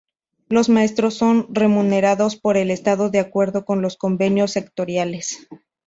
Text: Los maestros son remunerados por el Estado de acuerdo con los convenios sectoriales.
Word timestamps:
Los 0.49 0.67
maestros 0.67 1.13
son 1.13 1.45
remunerados 1.53 2.35
por 2.35 2.57
el 2.57 2.71
Estado 2.71 3.11
de 3.11 3.19
acuerdo 3.19 3.65
con 3.65 3.83
los 3.83 3.97
convenios 3.97 4.49
sectoriales. 4.49 5.47